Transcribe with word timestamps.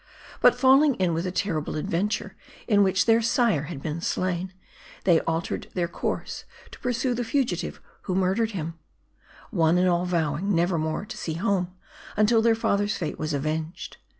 But 0.41 0.55
falling 0.55 0.95
in 0.95 1.13
with 1.13 1.27
a 1.27 1.31
terrible 1.31 1.75
adventure, 1.75 2.35
in 2.67 2.81
which 2.81 3.05
their 3.05 3.21
sire 3.21 3.65
had 3.65 3.83
been 3.83 4.01
slain, 4.01 4.51
they 5.03 5.19
altered 5.21 5.67
their 5.75 5.87
course 5.87 6.43
to 6.71 6.79
pursue 6.79 7.13
the 7.13 7.23
fugitive 7.23 7.79
who 8.05 8.15
murdered 8.15 8.49
him; 8.53 8.79
one 9.51 9.77
and 9.77 9.87
all 9.87 10.05
vowing, 10.05 10.55
never 10.55 10.79
more 10.79 11.05
to 11.05 11.17
see 11.17 11.35
home, 11.35 11.75
until 12.17 12.41
their 12.41 12.55
father's 12.55 12.97
fate 12.97 13.19
was 13.19 13.35
avenged. 13.35 13.97